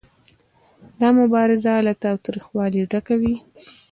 [0.99, 3.35] دا مبارزه له تاوتریخوالي ډکه وي